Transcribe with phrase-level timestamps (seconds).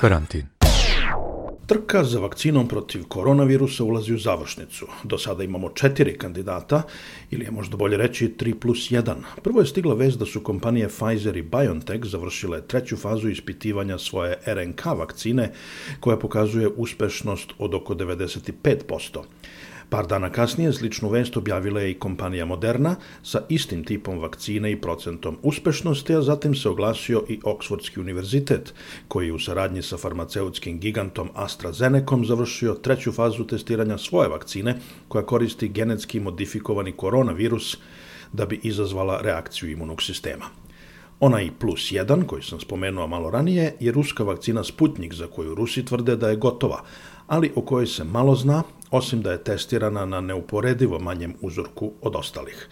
[0.00, 0.46] Karantin.
[1.66, 4.86] Trka za vakcinom protiv koronavirusa ulazi u završnicu.
[5.04, 6.82] Do sada imamo četiri kandidata,
[7.30, 9.14] ili je možda bolje reći 3 plus 1.
[9.42, 14.38] Prvo je stigla vez da su kompanije Pfizer i BioNTech završile treću fazu ispitivanja svoje
[14.46, 15.52] RNK vakcine,
[16.00, 19.22] koja pokazuje uspešnost od oko 95%.
[19.88, 24.80] Par dana kasnije sličnu vest objavila je i kompanija Moderna sa istim tipom vakcine i
[24.80, 28.74] procentom uspešnosti, a zatim se oglasio i Oksfordski univerzitet,
[29.08, 34.78] koji u saradnji sa farmaceutskim gigantom AstraZenecom završio treću fazu testiranja svoje vakcine,
[35.08, 37.76] koja koristi genetski modifikovani koronavirus
[38.32, 40.44] da bi izazvala reakciju imunog sistema.
[41.20, 45.84] Onaj plus 1, koji sam spomenuo malo ranije, je ruska vakcina Sputnik, za koju Rusi
[45.84, 46.82] tvrde da je gotova,
[47.26, 52.16] ali o kojoj se malo zna, osim da je testirana na neuporedivo manjem uzorku od
[52.16, 52.68] ostalih.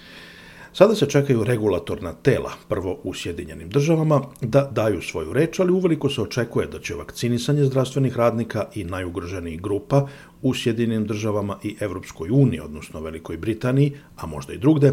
[0.72, 6.10] Sada se čekaju regulatorna tela, prvo u Sjedinjenim državama, da daju svoju reč, ali uveliko
[6.10, 10.08] se očekuje da će vakcinisanje zdravstvenih radnika i najugroženijih grupa
[10.42, 14.92] u Sjedinjenim državama i Evropskoj uniji, odnosno Velikoj Britaniji, a možda i drugde,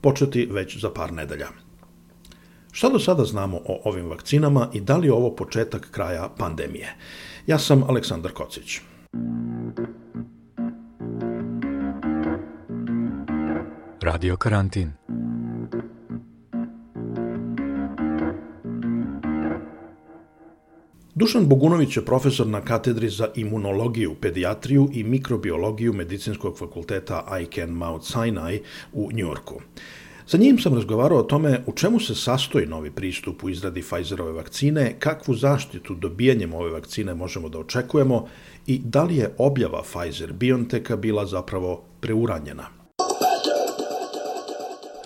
[0.00, 1.48] početi već za par nedelja.
[2.72, 6.96] Šta do sada znamo o ovim vakcinama i da li je ovo početak kraja pandemije?
[7.46, 8.80] Ja sam Aleksandar Kocić.
[14.02, 14.92] Radio karantin.
[21.14, 28.04] Dušan Bogunović je profesor na katedri za imunologiju, pedijatriju i mikrobiologiju Medicinskog fakulteta Icahn Mount
[28.04, 28.60] Sinai
[28.92, 29.60] u Njorku.
[30.26, 34.32] Sa njim sam razgovarao o tome u čemu se sastoji novi pristup u izradi Pfizerove
[34.32, 38.28] vakcine, kakvu zaštitu dobijanjem ove vakcine možemo da očekujemo
[38.66, 42.81] i da li je objava Pfizer-BioNTecha bila zapravo preuranjena.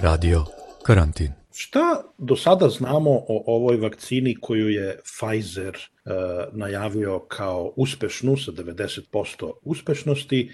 [0.01, 0.45] Radio
[0.83, 1.33] karantin.
[1.53, 6.11] Šta do sada znamo o ovoj vakcini koju je Pfizer e,
[6.53, 10.51] najavio kao uspešnu sa 90% uspešnosti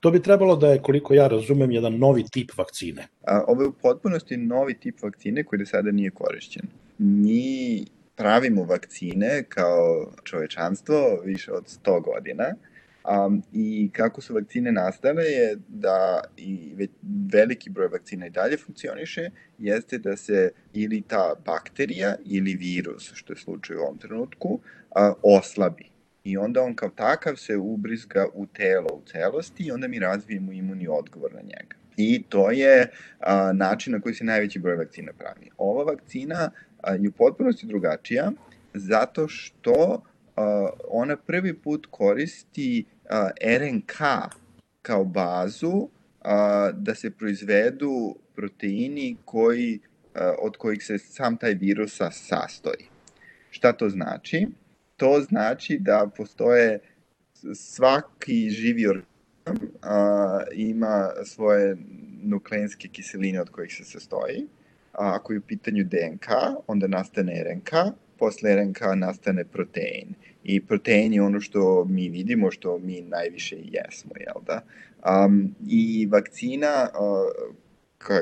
[0.00, 3.08] To bi trebalo da je, koliko ja razumem, jedan novi tip vakcine.
[3.26, 6.62] A, ovo je u potpunosti novi tip vakcine koji do sada nije korišćen.
[6.98, 7.84] Mi
[8.16, 12.44] pravimo vakcine kao čovečanstvo više od 100 godina,
[13.06, 16.74] Um, I kako su vakcine nastale je da i
[17.32, 23.32] veliki broj vakcina i dalje funkcioniše, jeste da se ili ta bakterija ili virus, što
[23.32, 24.60] je slučaj u ovom trenutku,
[24.94, 25.84] a, oslabi
[26.24, 30.52] i onda on kao takav se ubrizga u telo u celosti i onda mi razvijemo
[30.52, 31.76] imuni odgovor na njega.
[31.96, 32.90] I to je
[33.20, 35.50] a, način na koji se najveći broj vakcina pravi.
[35.58, 36.50] Ova vakcina
[36.82, 38.32] a, je u potpunosti drugačija
[38.74, 40.02] zato što
[40.36, 42.84] a, ona prvi put koristi
[43.58, 43.92] RNK
[44.82, 45.88] kao bazu
[46.20, 49.80] a, da se proizvedu proteini koji,
[50.14, 52.88] a, od kojih se sam taj virusa sastoji.
[53.50, 54.46] Šta to znači?
[54.96, 56.78] to znači da postoje
[57.54, 59.16] svaki živi organizam
[59.82, 61.76] a, ima svoje
[62.22, 64.46] nukleinske kiseline od kojih se sastoji.
[64.92, 66.28] A, ako je u pitanju DNK,
[66.66, 67.72] onda nastane RNK,
[68.18, 70.14] posle RNK nastane protein.
[70.44, 74.60] I protein je ono što mi vidimo, što mi najviše jesmo, jel da?
[75.24, 77.54] Um, I vakcina uh,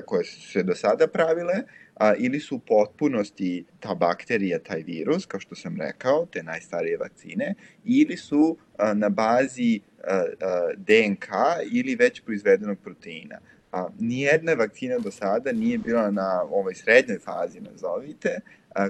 [0.07, 1.55] koje su se do sada pravile,
[1.95, 6.97] a, ili su u potpunosti ta bakterija, taj virus, kao što sam rekao, te najstarije
[6.97, 7.55] vakcine,
[7.85, 11.29] ili su a, na bazi a, a, DNK
[11.73, 13.39] ili već proizvedenog proteina.
[13.73, 18.41] A, nijedna vakcina do sada nije bila na ovoj srednjoj fazi, nazovite,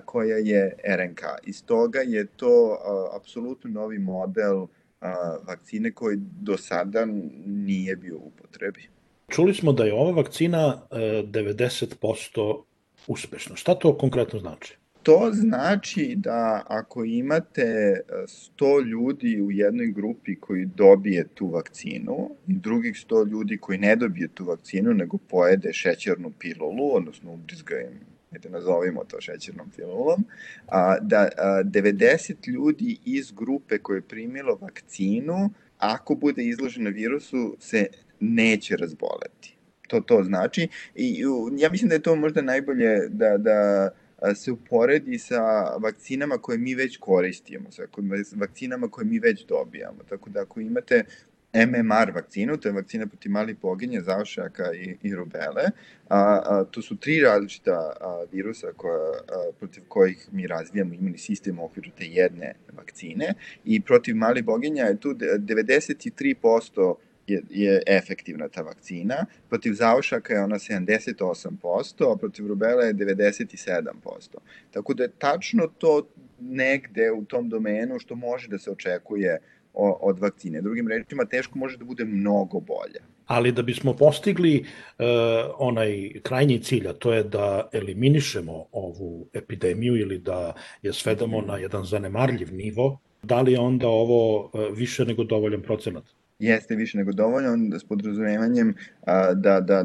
[0.05, 1.21] koja je RNK.
[1.43, 4.67] Iz toga je to a, apsolutno novi model
[5.01, 7.07] a, vakcine koji do sada
[7.47, 8.89] nije bio u upotrebi.
[9.29, 12.63] Čuli smo da je ova vakcina 90% e,
[13.07, 13.57] uspešno.
[13.57, 14.77] Šta to konkretno znači?
[15.03, 18.01] To znači da ako imate
[18.59, 23.97] 100 ljudi u jednoj grupi koji dobije tu vakcinu i drugih 100 ljudi koji ne
[23.97, 30.25] dobije tu vakcinu nego pojede šećernu pilulu, odnosno ubrizga im da nazovimo to šećernom pilulom,
[30.67, 37.57] a, da a, 90 ljudi iz grupe koje je primilo vakcinu, ako bude izloženo virusu,
[37.61, 37.87] se
[38.21, 39.55] neće razboleti
[39.89, 40.69] to to znači.
[40.95, 41.25] I
[41.59, 43.91] ja mislim da je to možda najbolje da, da
[44.35, 45.43] se uporedi sa
[45.77, 47.83] vakcinama koje mi već koristimo, sa
[48.37, 49.99] vakcinama koje mi već dobijamo.
[50.09, 51.05] Tako da ako imate
[51.55, 55.71] MMR vakcinu, to je vakcina protiv malih boginje, zaošaka i, i rubele.
[56.09, 61.19] A, a, to su tri različita a, virusa koja, a, protiv kojih mi razvijamo imunni
[61.19, 63.35] sistem u okviru te jedne vakcine.
[63.65, 66.95] I protiv malih boginja je tu 93%
[67.27, 69.27] je, je efektivna ta vakcina.
[69.49, 73.91] Protiv zaušaka je ona 78%, a protiv rubela je 97%.
[74.71, 76.09] Tako da je tačno to
[76.41, 79.39] negde u tom domenu što može da se očekuje
[79.75, 80.61] od vakcine.
[80.61, 83.01] Drugim rečima, teško može da bude mnogo bolja.
[83.27, 85.05] Ali da bismo postigli uh,
[85.59, 91.59] onaj krajnji cilj, a to je da eliminišemo ovu epidemiju ili da je svedamo na
[91.59, 96.05] jedan zanemarljiv nivo, da li je onda ovo uh, više nego dovoljan procenat?
[96.39, 99.85] Jeste više nego dovoljan s podrazumevanjem uh, da, da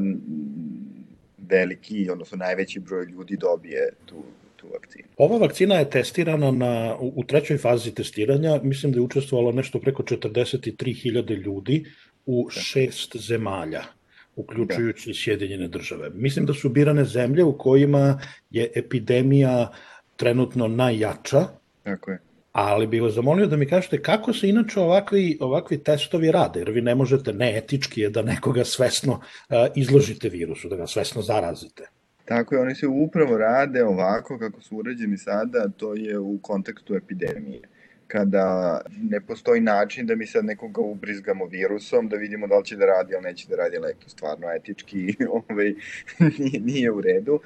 [1.49, 4.23] veliki, odnosno najveći broj ljudi dobije tu
[4.59, 5.07] tu vakcinu.
[5.17, 10.03] Ova vakcina je testirana na, u, trećoj fazi testiranja, mislim da je učestvovalo nešto preko
[10.03, 11.85] 43.000 ljudi
[12.25, 12.61] u da.
[12.61, 13.83] šest zemalja
[14.35, 15.13] uključujući da.
[15.13, 16.09] Sjedinjene države.
[16.13, 18.19] Mislim da su birane zemlje u kojima
[18.49, 19.71] je epidemija
[20.15, 21.47] trenutno najjača.
[21.83, 22.19] Tako je.
[22.51, 26.71] Ali bih vas zamolio da mi kažete kako se inače ovakvi, ovakvi testovi rade, jer
[26.71, 31.98] vi ne možete, neetički je da nekoga svesno uh, izložite virusu, da ga svesno zarazite.
[32.29, 36.95] Tako je, oni se upravo rade ovako kako su urađeni sada, to je u kontekstu
[36.95, 37.61] epidemije
[38.07, 42.75] kada ne postoji način da mi sad nekoga ubrizgamo virusom, da vidimo da li će
[42.75, 45.15] da radi ili neće da radi, ali to stvarno etički
[45.49, 45.73] ovaj,
[46.39, 47.39] nije, nije u redu.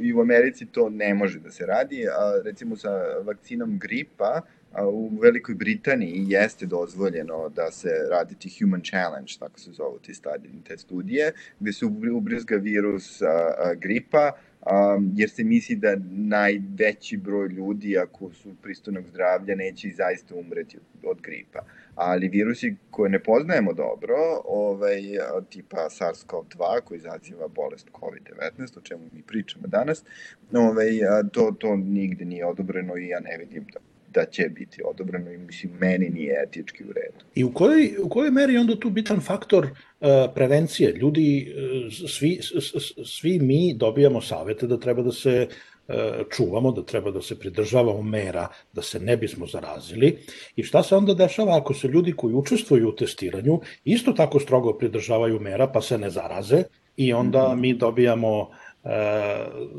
[0.00, 2.90] I u Americi to ne može da se radi, a recimo sa
[3.24, 4.40] vakcinom gripa,
[4.76, 10.14] u Velikoj Britaniji jeste dozvoljeno da se radi ti human challenge, tako se zovu ti
[10.14, 15.96] stadije, te studije, gde se ubrizga virus a, a, gripa, um, jer se misli da
[16.10, 21.58] najveći broj ljudi, ako su pristojnog zdravlja, neće i zaista umreti od, od gripa.
[21.94, 25.02] Ali virusi koje ne poznajemo dobro, ovaj,
[25.50, 30.04] tipa SARS-CoV-2, koji izaziva bolest COVID-19, o čemu mi pričamo danas,
[30.52, 30.90] ovaj,
[31.32, 35.38] to, to nigde nije odobreno i ja ne vidim da da će biti odobreno i
[35.38, 37.24] mislim meni nije etički u redu.
[37.34, 40.92] I u kojoj, u kojoj meri onda tu bitan faktor uh, prevencije?
[40.92, 42.40] Ljudi, uh, svi,
[43.04, 45.48] svi mi dobijamo savete da treba da se
[45.88, 45.94] uh,
[46.30, 50.16] čuvamo, da treba da se pridržavamo mera, da se ne bismo zarazili.
[50.56, 54.72] I šta se onda dešava ako se ljudi koji učestvuju u testiranju isto tako strogo
[54.78, 56.62] pridržavaju mera pa se ne zaraze
[56.96, 57.60] i onda -hmm.
[57.60, 58.50] mi dobijamo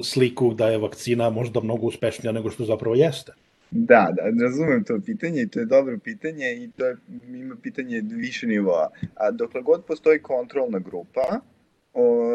[0.04, 3.34] sliku da je vakcina možda mnogo uspešnija nego što zapravo jeste.
[3.72, 8.02] Da, da, razumem to pitanje i to je dobro pitanje i to je, ima pitanje
[8.06, 8.90] više nivoa.
[9.16, 11.40] A dokle god postoji kontrolna grupa,
[11.94, 12.30] o,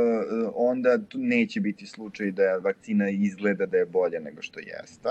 [0.54, 5.08] onda neće biti slučaj da vakcina izgleda da je bolja nego što jeste,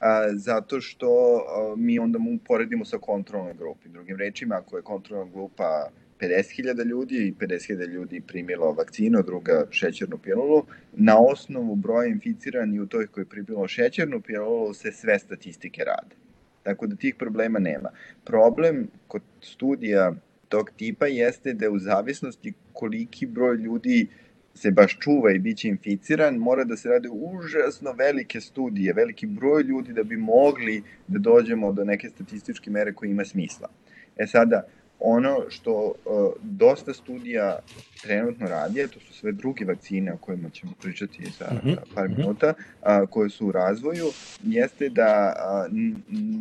[0.00, 3.88] a, zato što a, mi onda mu poredimo sa kontrolnoj grupi.
[3.88, 5.88] Drugim rečima, ako je kontrolna grupa
[6.22, 10.66] 50.000 ljudi i 50.000 ljudi primilo vakcinu, druga šećernu pilulu.
[10.92, 16.16] Na osnovu broja inficirani u toj koji je primilo šećernu pilulu se sve statistike rade.
[16.62, 17.90] Tako da tih problema nema.
[18.24, 20.14] Problem kod studija
[20.48, 24.08] tog tipa jeste da u zavisnosti koliki broj ljudi
[24.54, 29.26] se baš čuva i bit će inficiran, mora da se rade užasno velike studije, veliki
[29.26, 33.68] broj ljudi da bi mogli da dođemo do neke statističke mere koje ima smisla.
[34.16, 34.66] E sada,
[35.04, 37.58] ono što uh, dosta studija
[38.02, 41.76] trenutno radi, to su sve druge vakcine o kojima ćemo pričati za mm -hmm.
[41.94, 42.20] par mhm.
[42.20, 44.06] minuta, uh, koje su u razvoju,
[44.42, 45.72] jeste da uh,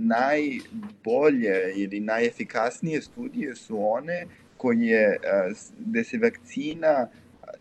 [0.07, 4.25] najbolje ili najefikasnije studije su one
[4.57, 5.19] koje,
[5.49, 7.07] uh, gde se vakcina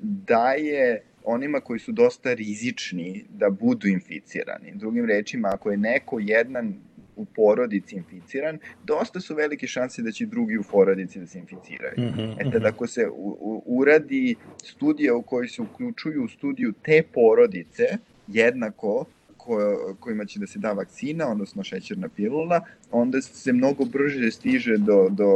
[0.03, 4.73] daje onima koji su dosta rizični da budu inficirani.
[4.75, 6.75] Drugim rečima, ako je neko jedan
[7.21, 11.95] u porodici inficiran, dosta su velike šanse da će drugi u porodici da se inficiraju.
[11.99, 14.35] Mm -hmm, e tad, ako se u, u, uradi
[14.65, 17.85] studija u kojoj se uključuju u studiju te porodice,
[18.27, 19.05] jednako
[19.37, 19.57] ko,
[20.01, 22.61] kojima će da se da vakcina, odnosno šećerna pilula,
[22.91, 25.31] onda se mnogo brže stiže do, do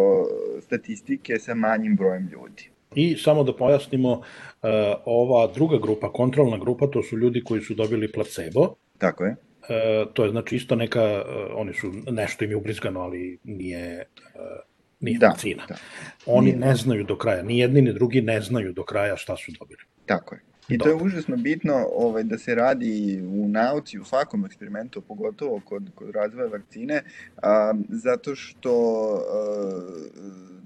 [0.60, 2.70] statistike sa manjim brojem ljudi.
[2.94, 4.20] I samo da pojasnimo,
[5.04, 8.74] ova druga grupa, kontrolna grupa, to su ljudi koji su dobili placebo.
[8.98, 9.36] Tako je.
[9.68, 11.22] E, to je znači isto neka, e,
[11.54, 14.04] oni su, nešto im je ubrizgano, ali nije, e,
[15.00, 15.66] nije da, vakcina.
[15.68, 15.74] Da.
[16.26, 16.58] Oni nije.
[16.58, 19.80] ne znaju do kraja, ni jedni ni drugi ne znaju do kraja šta su dobili.
[20.06, 20.40] Tako je.
[20.68, 25.60] I to je užasno bitno ovaj, da se radi u nauci, u svakom eksperimentu, pogotovo
[25.64, 27.02] kod, kod razvoja vakcine,
[27.42, 28.72] a, zato što
[29.32, 29.82] a,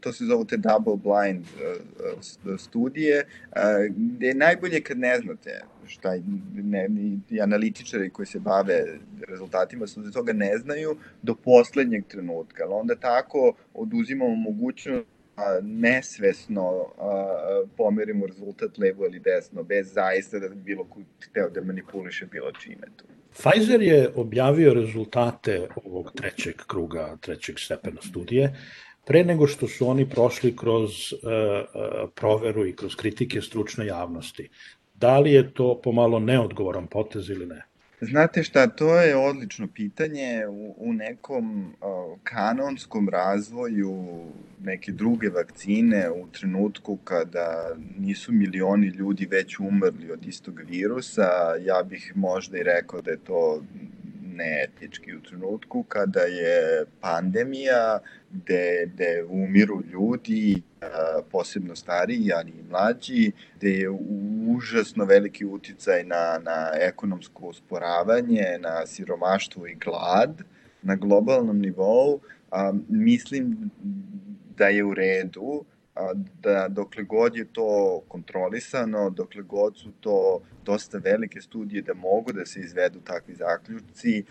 [0.01, 5.63] to se zove te double blind a, studije, a, gde je najbolje kad ne znate
[5.89, 6.15] šta
[6.55, 6.89] ne,
[7.31, 8.85] i analitičari koji se bave
[9.29, 15.07] rezultatima su da toga ne znaju do poslednjeg trenutka, ali onda tako oduzimamo mogućnost
[15.63, 22.27] nesvesno a, pomerimo rezultat levo ili desno, bez zaista da bilo ko hteo da manipuliše
[22.27, 23.05] bilo čime tu.
[23.33, 28.55] Pfizer je objavio rezultate ovog trećeg kruga, trećeg stepena studije,
[29.07, 31.21] pre nego što su oni prošli kroz uh,
[32.15, 34.49] proveru i kroz kritike stručne javnosti.
[35.01, 37.63] Da li je to pomalo neodgovoran potez ili ne?
[38.01, 40.47] Znate šta, to je odlično pitanje.
[40.49, 44.25] U, u nekom uh, kanonskom razvoju
[44.65, 51.29] neke druge vakcine u trenutku kada nisu milioni ljudi već umrli od istog virusa,
[51.61, 53.63] ja bih možda i rekao da je to
[54.39, 57.99] neetički u trenutku kada je pandemija
[58.31, 60.63] gde, gde umiru ljudi,
[61.31, 63.91] posebno stariji, ali i mlađi, gde je
[64.49, 70.43] užasno veliki uticaj na, na ekonomsko usporavanje, na siromaštvo i glad
[70.83, 73.71] na globalnom nivou, a, mislim
[74.57, 75.65] da je u redu
[76.43, 82.33] da dokle god je to kontrolisano, dokle god su to dosta velike studije da mogu
[82.33, 84.25] da se izvedu takvi zaključci,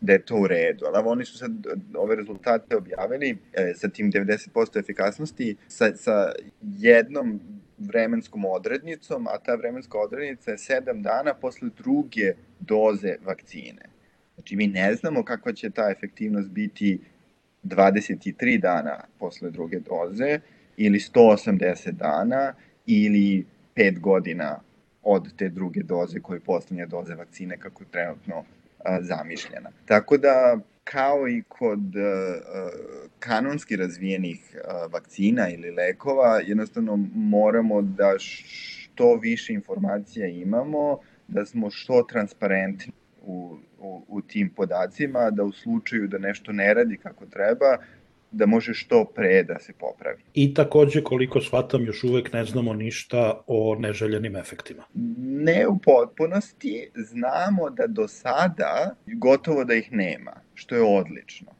[0.00, 0.84] da je to u redu.
[0.86, 1.52] Ali oni su sad
[1.94, 7.40] ove rezultate objavili e, sa tim 90% efikasnosti sa, sa jednom
[7.78, 13.84] vremenskom odrednicom, a ta vremenska odrednica je 7 dana posle druge doze vakcine.
[14.34, 17.00] Znači mi ne znamo kakva će ta efektivnost biti
[17.64, 20.40] 23 dana posle druge doze
[20.76, 22.54] ili 180 dana
[22.86, 24.60] ili 5 godina
[25.10, 28.44] od te druge doze koje je poslednja doze vakcine kako je trenutno
[29.00, 29.70] zamišljena.
[29.86, 31.80] Tako da, kao i kod
[33.18, 34.56] kanonski razvijenih
[34.92, 40.98] vakcina ili lekova, jednostavno moramo da što više informacija imamo,
[41.28, 46.74] da smo što transparentni u, u, u tim podacima, da u slučaju da nešto ne
[46.74, 47.76] radi kako treba,
[48.30, 50.22] da može što pre da se popravi.
[50.34, 54.84] I takođe, koliko shvatam, još uvek ne znamo ništa o neželjenim efektima.
[55.18, 61.58] Ne u potpunosti, znamo da do sada gotovo da ih nema, što je odlično.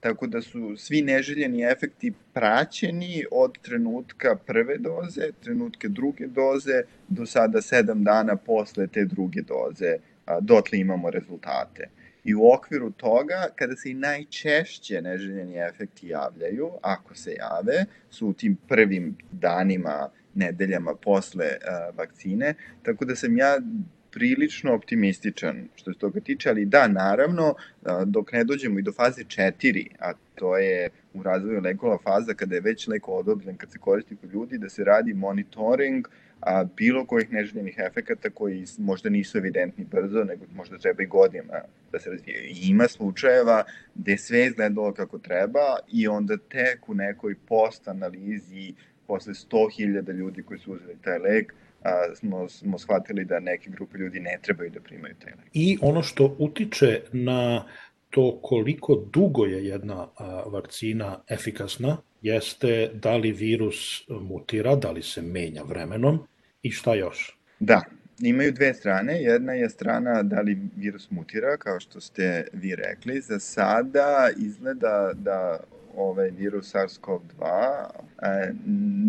[0.00, 7.26] Tako da su svi neželjeni efekti praćeni od trenutka prve doze, trenutke druge doze, do
[7.26, 9.96] sada sedam dana posle te druge doze,
[10.40, 11.88] dotle imamo rezultate.
[12.24, 18.28] I u okviru toga, kada se i najčešće neželjeni efekti javljaju, ako se jave, su
[18.28, 23.58] u tim prvim danima, nedeljama posle uh, vakcine, tako da sam ja
[24.10, 27.54] prilično optimističan što se toga tiče, ali da, naravno,
[28.06, 32.54] dok ne dođemo i do faze 4, a to je u razvoju lekova faza kada
[32.54, 36.64] je već leko odobren, kad se koristi kod ljudi, da se radi monitoring uh, a,
[36.76, 41.98] bilo kojih neželjenih efekata koji možda nisu evidentni brzo, nego možda treba i godina da
[41.98, 42.44] se razvijaju.
[42.44, 48.74] I ima slučajeva gde sve izgledalo kako treba i onda tek u nekoj post analizi
[49.06, 53.98] posle 100.000 ljudi koji su uzeli taj lek, a, smo, smo shvatili da neke grupe
[53.98, 55.50] ljudi ne trebaju da primaju taj lek.
[55.52, 57.64] I ono što utiče na
[58.10, 65.02] to koliko dugo je jedna a, vakcina efikasna jeste da li virus mutira, da li
[65.02, 66.18] se menja vremenom
[66.62, 67.38] i šta još?
[67.60, 67.82] Da,
[68.18, 69.22] imaju dve strane.
[69.22, 73.20] Jedna je strana da li virus mutira, kao što ste vi rekli.
[73.20, 75.60] Za sada izgleda da
[75.96, 77.40] ovaj virus SARS-CoV-2
[78.22, 78.52] e,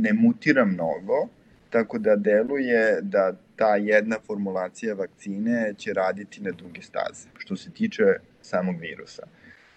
[0.02, 1.28] ne mutira mnogo,
[1.70, 7.72] tako da deluje da ta jedna formulacija vakcine će raditi na duge staze, što se
[7.72, 8.04] tiče
[8.42, 9.24] samog virusa.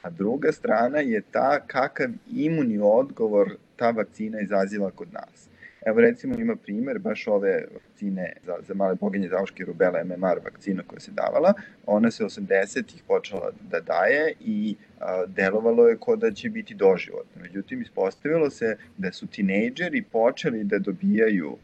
[0.03, 5.49] A druga strana je ta kakav imunni odgovor ta vakcina izaziva kod nas.
[5.85, 10.83] Evo recimo ima primer baš ove vakcine za, za male boginje zauške rubele MMR vakcina
[10.87, 11.53] koja se davala.
[11.87, 17.43] Ona se 80-ih počela da daje i a, delovalo je kod da će biti doživotno.
[17.43, 21.57] Međutim, ispostavilo se da su tinejdžeri počeli da dobijaju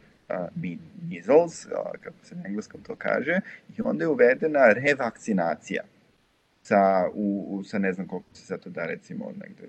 [1.09, 1.67] measles,
[2.01, 3.39] kako se na engleskom to kaže,
[3.77, 5.83] i onda je uvedena revakcinacija
[6.63, 9.67] sa, u, u, sa ne znam koliko se sad to da recimo negde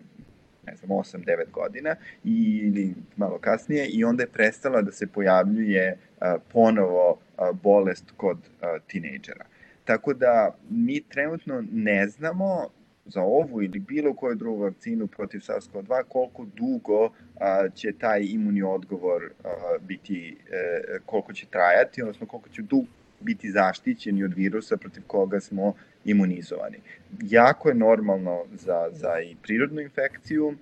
[0.67, 5.99] ne znam, 8-9 godina i, ili malo kasnije i onda je prestala da se pojavljuje
[6.21, 9.45] a, ponovo a, bolest kod a, tinejdžera.
[9.85, 12.69] Tako da mi trenutno ne znamo
[13.05, 18.63] za ovu ili bilo koju drugu vakcinu protiv SARS-CoV-2 koliko dugo a, će taj imunni
[18.63, 19.49] odgovor a,
[19.81, 22.87] biti, e, koliko će trajati, odnosno koliko će dugo
[23.23, 25.75] biti zaštićeni od virusa protiv koga smo
[26.05, 26.77] imunizovani.
[27.23, 30.57] Jako je normalno za, za i prirodnu infekciju,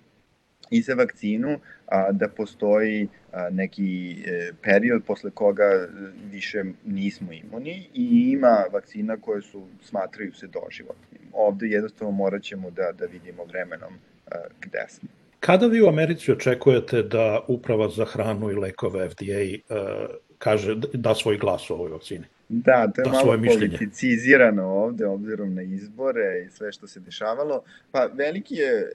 [0.71, 5.89] i za vakcinu a, da postoji a, neki e, period posle koga
[6.31, 11.21] više nismo imuni i ima vakcina koje su smatraju se doživotnim.
[11.33, 13.93] Ovde jednostavno morat ćemo da, da vidimo vremenom
[14.27, 15.09] a, gde smo.
[15.41, 20.07] Kada vi u Americi očekujete da Uprava za hranu i lekove FDA a,
[20.39, 22.25] kaže da svoj glas o ovoj vakcini?
[22.53, 27.63] Da, to je da malo politicizirano ovde, obzirom na izbore i sve što se dešavalo.
[27.91, 28.91] Pa veliki je e,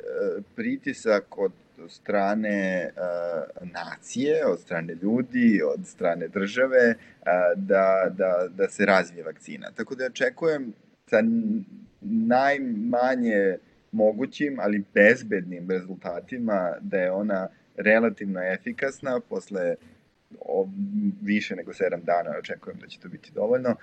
[0.56, 1.52] pritisak od
[1.88, 9.24] strane uh, nacije, od strane ljudi, od strane države, uh, da, da, da se razvije
[9.24, 9.72] vakcina.
[9.76, 10.74] Tako da očekujem
[11.10, 11.24] sa
[12.02, 13.58] najmanje
[13.92, 17.48] mogućim, ali bezbednim rezultatima, da je ona
[17.78, 19.76] relativno efikasna posle
[21.22, 23.76] više nego 7 dana, očekujem da će to biti dovoljno.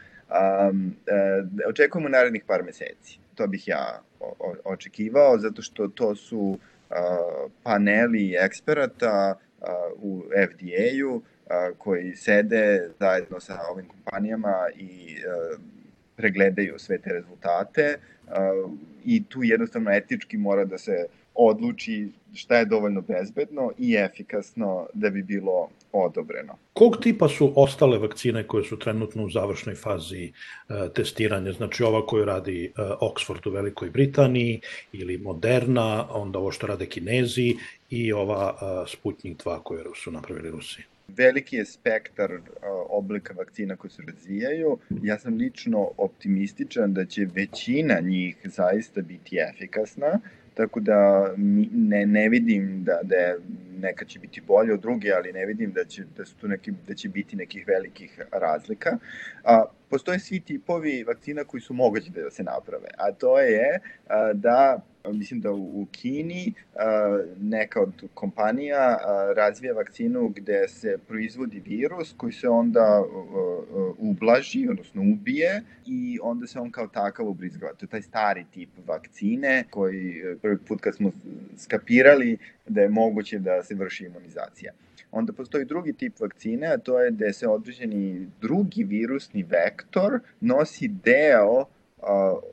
[0.67, 3.19] Um, e, očekujemo narednih par meseci.
[3.35, 9.67] To bih ja o, očekivao, zato što to su uh, paneli eksperata uh,
[10.03, 11.23] u FDA-u uh,
[11.79, 15.61] koji sede zajedno sa ovim kompanijama i uh,
[16.17, 17.97] pregledaju sve te rezultate
[18.27, 18.73] uh,
[19.05, 25.11] i tu jednostavno etički mora da se odluči šta je dovoljno bezbedno i efikasno da
[25.11, 26.57] bi bilo odobreno.
[26.73, 30.33] Kog tipa su ostale vakcine koje su trenutno u završnoj fazi e,
[30.95, 31.53] testiranja?
[31.53, 34.61] Znači ova koju radi e, Oxford u Velikoj Britaniji
[34.93, 37.55] ili Moderna, onda ovo što rade Kinezi
[37.91, 40.83] i ova e, Sputnik 2 koju su napravili Rusi?
[41.17, 42.43] veliki je spektar uh,
[42.89, 44.79] oblika vakcina koje se razvijaju.
[45.03, 50.21] Ja sam lično optimističan da će većina njih zaista biti efikasna,
[50.55, 51.31] tako da
[51.73, 53.39] ne, ne vidim da, da je
[53.79, 56.73] neka će biti bolje od druge, ali ne vidim da će, da su tu neki,
[56.89, 58.99] da će biti nekih velikih razlika.
[59.45, 64.33] A, postoje svi tipovi vakcina koji su mogući da se naprave, a to je a,
[64.33, 66.53] da mislim da u Kini
[67.41, 68.99] neka od kompanija
[69.37, 73.03] razvija vakcinu gde se proizvodi virus koji se onda
[73.99, 77.73] ublaži, odnosno ubije i onda se on kao takav ubrizgava.
[77.73, 81.13] To je taj stari tip vakcine koji prvi put kad smo
[81.57, 84.73] skapirali da je moguće da se vrši imunizacija.
[85.11, 90.89] Onda postoji drugi tip vakcine, a to je da se određeni drugi virusni vektor nosi
[90.89, 91.67] deo uh,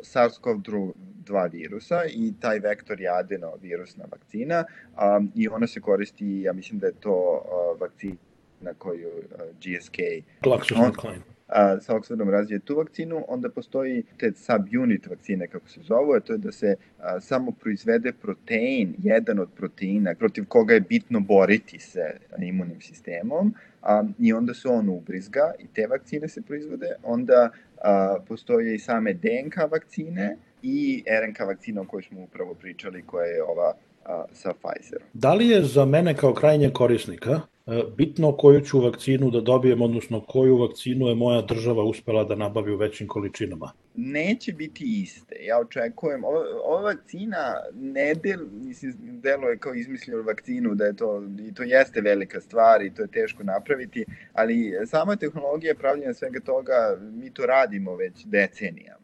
[0.02, 0.92] SARS-CoV-2
[1.30, 6.80] dva virusa i taj vektor je adenovirusna vakcina um, i ona se koristi, ja mislim
[6.80, 9.98] da je to uh, vakcina koju uh, GSK
[10.44, 11.22] GlaxoSmithKline.
[11.50, 16.20] a, sa Oxfordom razvije tu vakcinu, onda postoji te subunit vakcine, kako se zovu, a
[16.20, 21.20] to je da se a, samo proizvede protein, jedan od proteina, protiv koga je bitno
[21.20, 26.96] boriti se imunim sistemom, a, i onda se on ubrizga i te vakcine se proizvode,
[27.04, 27.50] onda
[27.84, 33.26] a, postoje i same DNK vakcine, i RNK vakcina o kojoj smo upravo pričali, koja
[33.26, 33.74] je ova
[34.06, 35.08] a, sa Pfizerom.
[35.14, 37.32] Da li je za mene kao krajnje korisnika
[37.68, 42.36] e, bitno koju ću vakcinu da dobijem, odnosno koju vakcinu je moja država uspela da
[42.36, 43.72] nabavi u većim količinama?
[43.96, 45.36] Neće biti iste.
[45.40, 50.96] Ja očekujem, ova, ova vakcina ne del, mislim, delo je kao izmislio vakcinu, da je
[50.96, 56.14] to, i to jeste velika stvar i to je teško napraviti, ali sama tehnologija pravljenja
[56.14, 58.99] svega toga, mi to radimo već decenijama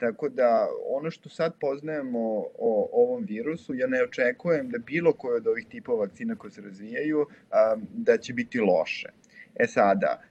[0.00, 2.18] Tako da ono što sad poznajemo
[2.58, 6.60] o ovom virusu, ja ne očekujem da bilo koje od ovih tipova vakcina koje se
[6.60, 7.26] razvijaju,
[7.92, 9.08] da će biti loše.
[9.54, 10.22] E sada,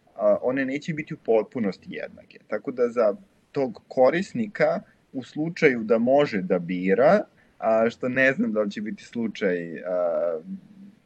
[0.42, 2.40] one neće biti u potpunosti jednake.
[2.48, 3.16] Tako da za
[3.52, 4.82] tog korisnika
[5.14, 7.20] u slučaju da može da bira,
[7.58, 9.82] a, što ne znam da li će biti slučaj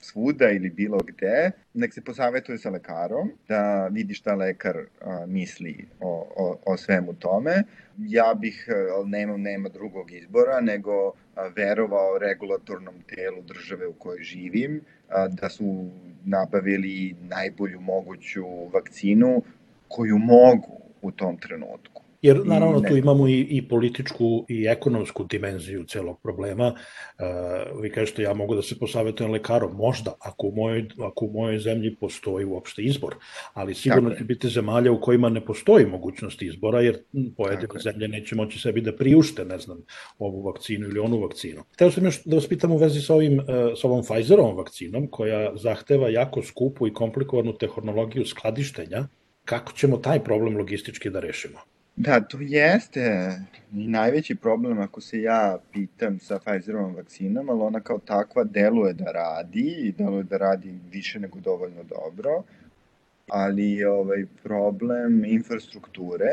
[0.04, 5.88] svuda ili bilo gde, nek se posavetuje sa lekarom, da vidi šta lekar a, misli
[6.00, 7.64] o, o, o svemu tome.
[7.98, 14.24] Ja bih, a, nema, nema drugog izbora, nego a, verovao regulatornom telu države u kojoj
[14.24, 15.90] živim, a, da su
[16.26, 19.42] nabavili najbolju moguću vakcinu
[19.88, 22.03] koju mogu u tom trenutku.
[22.24, 26.68] Jer naravno tu imamo i, i političku i ekonomsku dimenziju celog problema.
[26.68, 31.32] Uh, vi kažete ja mogu da se posavetujem lekarom, možda ako u mojoj, ako u
[31.32, 33.16] mojoj zemlji postoji uopšte izbor,
[33.54, 36.98] ali sigurno će biti zemalja u kojima ne postoji mogućnost izbora jer
[37.38, 39.84] pojedine zemlje neće moći sebi da priušte, ne znam,
[40.20, 41.64] ovu vakcinu ili onu vakcinu.
[41.74, 43.46] Hteo sam još da vas pitam u vezi sa, ovim, uh,
[43.82, 49.08] sa ovom Pfizerovom vakcinom koja zahteva jako skupu i komplikovanu tehnologiju skladištenja.
[49.46, 51.73] Kako ćemo taj problem logistički da rešimo?
[51.96, 53.32] Da, to jeste
[53.74, 58.94] i najveći problem ako se ja pitam sa Pfizerovom vakcinom, ali ona kao takva deluje
[58.94, 62.44] da radi i deluje da radi više nego dovoljno dobro,
[63.30, 66.28] ali je ovaj problem infrastrukture.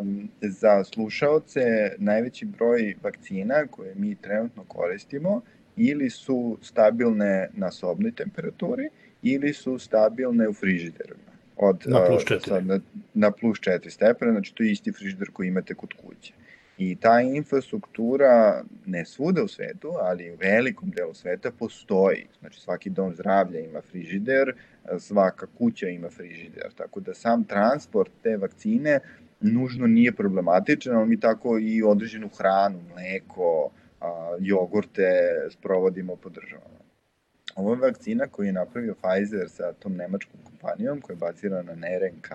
[0.00, 1.60] Um, za slušaoce
[1.98, 5.40] najveći broj vakcina koje mi trenutno koristimo
[5.76, 8.88] ili su stabilne na sobnoj temperaturi
[9.22, 11.23] ili su stabilne u frižiderima
[11.56, 12.48] od, na plus 4.
[12.48, 12.80] Sad, na,
[13.14, 16.32] na plus 4 stepena, znači to je isti frižider koji imate kod kuće.
[16.78, 22.26] I ta infrastruktura, ne svuda u svetu, ali u velikom delu sveta postoji.
[22.40, 24.52] Znači svaki dom zdravlja ima frižider,
[24.98, 26.72] svaka kuća ima frižider.
[26.76, 29.00] Tako da sam transport te vakcine
[29.40, 33.70] nužno nije problematičan, ali mi tako i određenu hranu, mleko,
[34.40, 35.10] jogurte
[35.50, 36.83] sprovodimo po državama.
[37.54, 41.86] Ovo je vakcina koju je napravio Pfizer sa tom nemačkom kompanijom koja je bazirana na
[41.86, 42.28] RNK,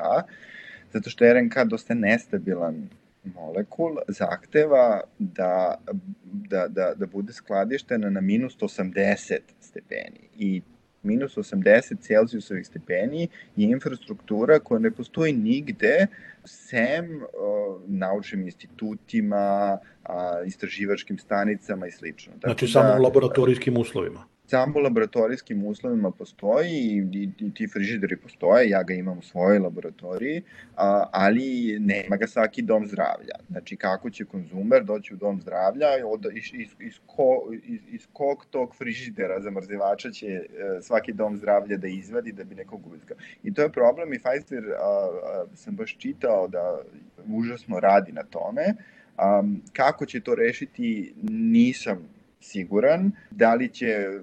[0.93, 2.89] zato što je RNK dosta nestabilan
[3.23, 5.75] molekul zahteva da,
[6.23, 10.61] da, da, da bude skladištena na minus 80 stepeni i
[11.03, 16.07] minus 80 Celzijusovih stepeni je infrastruktura koja ne postoji nigde
[16.45, 22.33] sem uh, naučnim institutima, uh, istraživačkim stanicama i slično.
[22.43, 27.67] Znači da, samo u laboratorijskim uslovima samo u laboratorijskim uslovima postoji i, i, i ti
[27.67, 30.41] frižideri postoje, ja ga imam u svojoj laboratoriji,
[30.75, 33.35] a, ali nema ga svaki dom zdravlja.
[33.49, 38.07] Znači kako će konzumer doći u dom zdravlja, od, iz, iz, iz, ko, iz, iz
[38.13, 40.45] kog tog frižidera zamrzivača će e,
[40.81, 43.17] svaki dom zdravlja da izvadi da bi nekog ubizgao.
[43.43, 46.81] I to je problem i Pfizer a, a, sam baš čitao da
[47.27, 48.73] užasno radi na tome.
[49.17, 52.09] A, kako će to rešiti nisam
[52.41, 53.11] siguran.
[53.31, 54.19] Da li će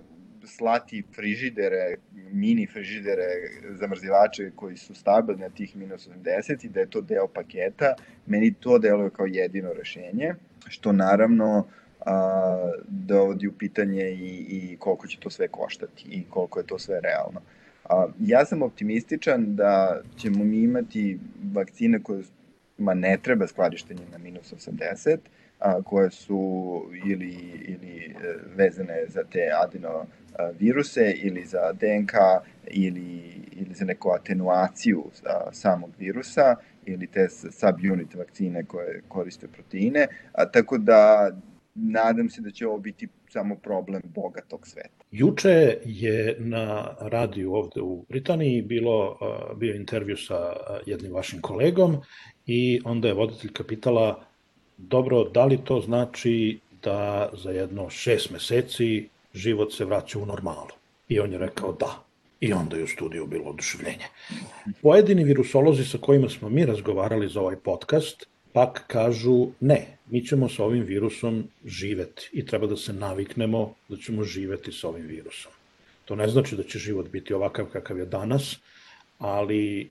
[0.47, 1.97] slati frižidere,
[2.33, 3.27] mini frižidere,
[3.71, 7.95] zamrzivače koji su stabilni na tih minus 80 i da je to deo paketa,
[8.27, 10.35] meni to deluje kao jedino rešenje,
[10.69, 11.67] što naravno
[12.07, 16.79] a, dovodi u pitanje i, i koliko će to sve koštati i koliko je to
[16.79, 17.41] sve realno.
[17.85, 21.19] A, ja sam optimističan da ćemo mi imati
[21.55, 22.23] vakcine koje
[22.79, 25.19] ma ne treba skladištenje na minus 80,
[25.59, 27.35] a, koje su ili,
[27.69, 30.07] ili e, vezane za te adeno
[30.59, 32.13] viruse ili za DNK
[32.67, 35.05] ili, ili za neku atenuaciju
[35.53, 41.31] samog virusa ili te subunit vakcine koje koriste proteine, a, tako da
[41.75, 45.05] nadam se da će ovo biti samo problem bogatog sveta.
[45.11, 49.19] Juče je na radiju ovde u Britaniji bilo,
[49.57, 50.53] bio intervju sa
[50.87, 51.97] jednim vašim kolegom
[52.47, 54.25] i onda je voditeljka pitala
[54.79, 60.75] dobro, da li to znači da za jedno šest meseci život se vraća u normalu.
[61.09, 62.03] I on je rekao da.
[62.41, 64.05] I onda je u studiju bilo oduševljenje.
[64.83, 70.49] Pojedini virusolozi sa kojima smo mi razgovarali za ovaj podcast, pak kažu ne, mi ćemo
[70.49, 75.53] sa ovim virusom živeti i treba da se naviknemo da ćemo živeti sa ovim virusom.
[76.05, 78.57] To ne znači da će život biti ovakav kakav je danas,
[79.19, 79.89] ali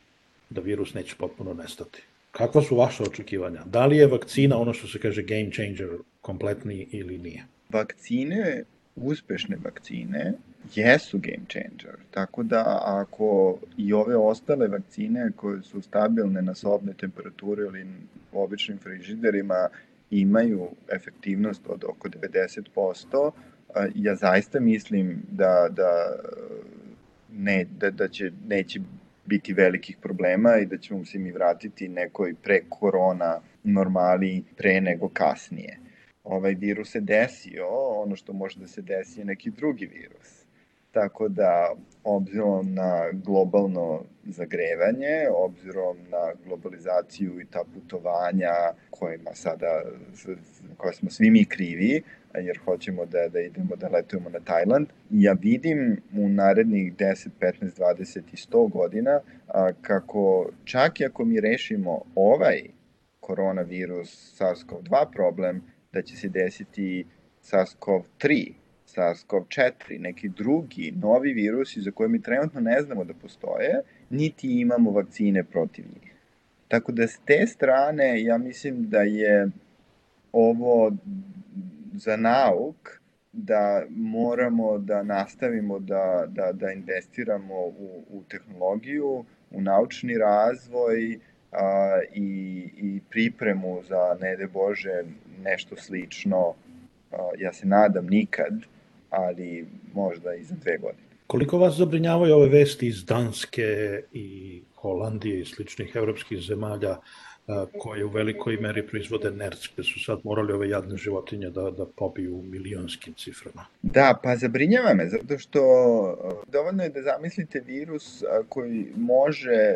[0.50, 2.02] da virus neće potpuno nestati.
[2.38, 3.62] Kakva su vaše očekivanja?
[3.66, 5.90] Da li je vakcina ono što se kaže game changer
[6.22, 7.46] kompletni ili nije?
[7.70, 8.64] Vakcine
[8.96, 10.34] uspešne vakcine
[10.76, 11.96] jesu game changer.
[12.12, 17.86] Tako da ako i ove ostale vakcine koje su stabilne na sobne temperature ili
[18.32, 19.68] u običnim frižiderima
[20.12, 23.32] imaju efektivnost od oko 90%,
[23.96, 26.16] ja zaista mislim da, da,
[27.34, 28.80] ne, da, da će, neće
[29.26, 35.10] biti velikih problema i da ćemo se mi vratiti nekoj pre korona normali pre nego
[35.10, 35.86] kasnije
[36.26, 37.68] ovaj virus se desio,
[38.02, 40.35] ono što može da se desi je neki drugi virus.
[40.96, 48.52] Tako da, obzirom na globalno zagrevanje, obzirom na globalizaciju i ta putovanja
[48.90, 49.82] kojima sada,
[50.78, 52.04] koje smo svi mi krivi,
[52.36, 57.80] jer hoćemo da, da idemo da letujemo na Tajland, ja vidim u narednih 10, 15,
[57.80, 62.62] 20 i 100 godina a, kako čak i ako mi rešimo ovaj
[63.20, 67.06] koronavirus SARS-CoV-2 problem, da će se desiti
[67.44, 68.54] SARS-CoV-3,
[68.88, 74.92] SARS-CoV-4, neki drugi novi virusi za koje mi trenutno ne znamo da postoje, niti imamo
[74.92, 76.14] vakcine protiv njih.
[76.68, 79.50] Tako da s te strane ja mislim da je
[80.32, 80.92] ovo
[81.94, 83.00] za nauk
[83.32, 91.20] da moramo da nastavimo da, da, da investiramo u, u tehnologiju, u naučni razvoj,
[91.52, 95.04] a, i, i pripremu za, ne de Bože,
[95.44, 96.54] nešto slično,
[97.12, 98.62] a, ja se nadam nikad,
[99.16, 101.04] ali možda i za dve godine.
[101.28, 106.98] Koliko vas zabrinjavaju ove vesti iz Danske i Holandije i sličnih evropskih zemalja
[107.80, 111.86] koje u velikoj meri proizvode nerc, gde su sad morali ove jadne životinje da, da
[111.86, 113.66] pobiju u milionskim ciframa.
[113.82, 115.62] Da, pa zabrinjava me, zato što
[116.48, 119.76] dovoljno je da zamislite virus koji može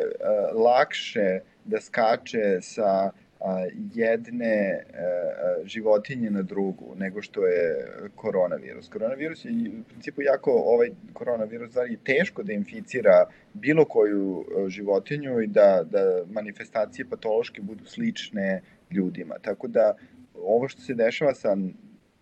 [0.53, 3.11] lakše da skače sa
[3.93, 4.83] jedne
[5.63, 8.89] životinje na drugu nego što je koronavirus.
[8.89, 15.47] Koronavirus je u principu jako, ovaj koronavirus je teško da inficira bilo koju životinju i
[15.47, 19.35] da, da manifestacije patološke budu slične ljudima.
[19.41, 19.95] Tako da
[20.33, 21.57] ovo što se dešava sa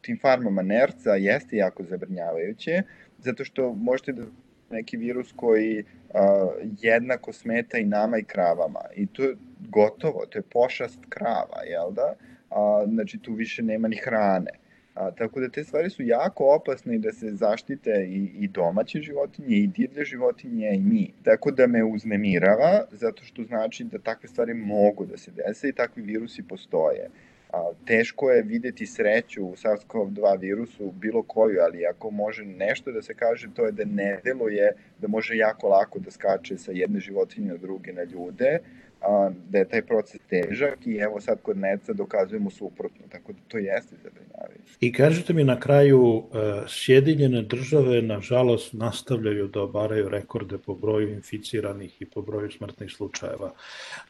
[0.02, 2.82] tim farmama nerca jeste jako zabrnjavajuće,
[3.18, 4.24] zato što možete da
[4.70, 6.48] neki virus koji a,
[6.82, 8.82] jednako smeta i nama i kravama.
[8.96, 9.24] I to
[9.70, 12.16] gotovo, to je pošast krava, jel da?
[12.50, 14.52] A, znači tu više nema ni hrane.
[14.94, 19.02] A, tako da te stvari su jako opasne i da se zaštite i, i domaće
[19.02, 21.14] životinje, i divlje životinje, i mi.
[21.24, 25.74] Tako da me uznemirava, zato što znači da takve stvari mogu da se dese i
[25.74, 27.10] takvi virusi postoje.
[27.54, 33.02] A, teško je videti sreću u SARS-CoV-2 virusu bilo koju, ali ako može nešto da
[33.02, 37.00] se kaže, to je da ne deluje da može jako lako da skače sa jedne
[37.00, 38.60] životinje na druge na ljude,
[39.08, 43.40] a, da je taj proces težak i evo sad kod neca dokazujemo suprotno, tako da
[43.48, 44.78] to jeste zabrinjavajuće.
[44.80, 51.10] I kažete mi na kraju, e, Sjedinjene države nažalost nastavljaju da obaraju rekorde po broju
[51.14, 53.52] inficiranih i po broju smrtnih slučajeva.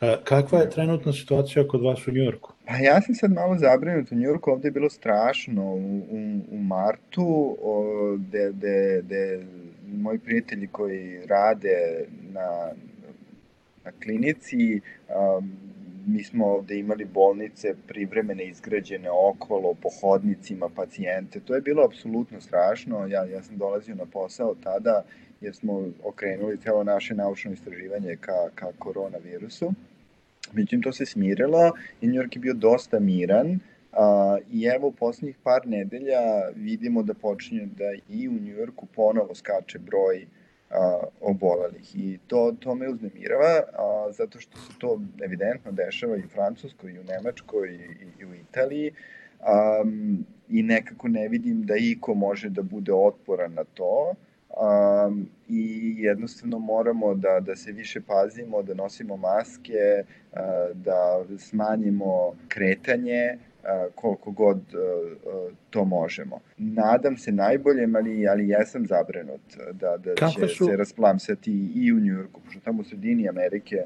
[0.01, 2.53] E, kakva je trenutna situacija kod vas u Njujorku?
[2.65, 6.57] Pa ja sam sad malo zabrinut u Njujorku, ovde je bilo strašno u, u, u
[6.57, 9.43] martu, o, de, de, de
[9.87, 12.86] moji prijatelji koji rade na, na
[14.03, 14.81] klinici,
[16.07, 21.39] mi smo ovde imali bolnice privremene izgrađene okolo, po hodnicima, pacijente.
[21.39, 23.07] To je bilo apsolutno strašno.
[23.07, 25.03] Ja, ja sam dolazio na posao tada
[25.41, 29.73] jer smo okrenuli celo naše naučno istraživanje ka, ka koronavirusu.
[30.53, 31.71] Međutim, to se smirilo
[32.01, 33.59] i New York je bio dosta miran.
[33.91, 39.35] A, I evo, u poslednjih par nedelja vidimo da počinje da i u Njujorku ponovo
[39.35, 40.27] skače broj
[40.69, 46.25] a, obolalih i to, to me uznemirava a, zato što se to evidentno dešava i
[46.25, 48.91] u Francuskoj i u Nemačkoj i, i u Italiji
[49.41, 49.83] a,
[50.49, 54.13] i nekako ne vidim da iko može da bude otporan na to
[54.49, 60.39] um, i jednostavno moramo da, da se više pazimo, da nosimo maske, uh,
[60.73, 63.37] da smanjimo kretanje,
[63.95, 64.59] koliko god
[65.69, 66.39] to možemo.
[66.57, 69.41] Nadam se najboljem, ali, ali jesam zabrenut
[69.71, 70.65] da, da Kako će su...
[70.65, 73.83] se rasplamsati i u Njujorku, pošto tamo u sredini Amerike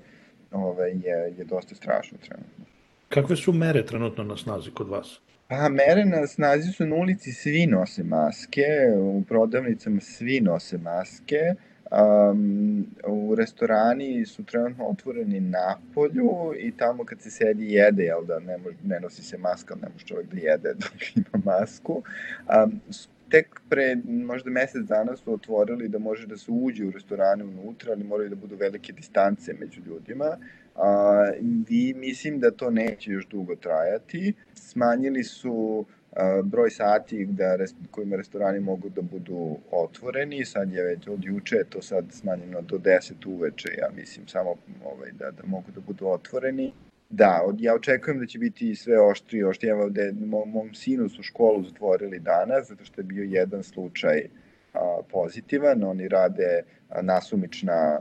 [0.51, 2.65] ovaj, je, je dosta strašno trenutno.
[3.09, 5.19] Kakve su mere trenutno na snazi kod vas?
[5.47, 11.39] Pa mere na snazi su na ulici, svi nose maske, u prodavnicama svi nose maske,
[11.91, 18.25] Um, u restorani su trenutno otvoreni na polju i tamo kad se sedi jede, jel
[18.25, 22.03] da, ne, mož, ne nosi se maska, ne može čovjek da jede dok ima masku.
[22.63, 22.81] Um,
[23.31, 27.91] tek pre možda mesec dana su otvorili da može da se uđe u restorane unutra,
[27.91, 30.37] ali moraju da budu velike distance među ljudima.
[30.75, 31.31] A,
[31.69, 34.33] I mislim da to neće još dugo trajati.
[34.53, 35.85] Smanjili su
[36.43, 37.57] broj sati da,
[37.91, 42.77] kojima restorani mogu da budu otvoreni, sad je već od juče to sad smanjeno do
[42.77, 46.71] 10 uveče, ja mislim samo ovaj, da, da mogu da budu otvoreni.
[47.09, 49.69] Da, od, ja očekujem da će biti sve oštri oštri.
[49.69, 49.89] Evo,
[50.25, 54.40] mom, mom sinu su školu zatvorili danas, zato što je bio jedan slučaj uh,
[55.09, 56.63] pozitivan, oni rade
[57.01, 57.99] nasumična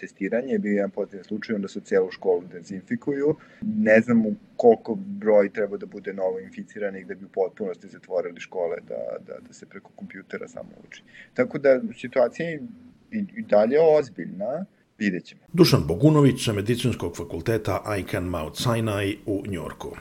[0.00, 3.36] testiranje, bio jedan pozitivan slučaj, onda se celu školu dezinfikuju.
[3.60, 4.24] Ne znam
[4.56, 9.38] koliko broj treba da bude novo inficiranih da bi u potpunosti zatvorili škole, da, da,
[9.48, 11.02] da se preko kompjutera samo uči.
[11.34, 12.62] Tako da situacija je
[13.10, 14.64] i, i dalje ozbiljna,
[14.98, 15.40] vidjet ćemo.
[15.52, 19.96] Dušan Bogunović sa Medicinskog fakulteta Icahn Mount Sinai u Njorku.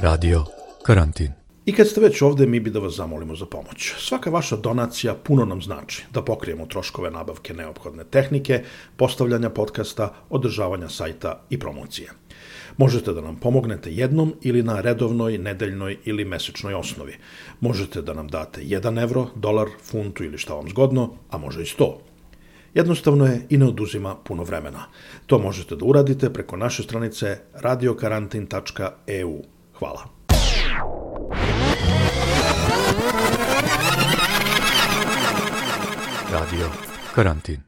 [0.00, 0.44] Radio
[0.86, 1.37] Karantin.
[1.68, 3.92] I kad ste već ovde, mi bi da vas zamolimo za pomoć.
[3.98, 8.62] Svaka vaša donacija puno nam znači da pokrijemo troškove nabavke neophodne tehnike,
[8.96, 12.08] postavljanja podcasta, održavanja sajta i promocije.
[12.76, 17.16] Možete da nam pomognete jednom ili na redovnoj, nedeljnoj ili mesečnoj osnovi.
[17.60, 21.64] Možete da nam date 1 evro, dolar, funtu ili šta vam zgodno, a može i
[21.78, 21.92] 100.
[22.74, 24.84] Jednostavno je i ne oduzima puno vremena.
[25.26, 29.42] To možete da uradite preko naše stranice radiokarantin.eu.
[29.78, 30.17] Hvala.
[36.30, 36.70] Radio
[37.14, 37.67] Karantin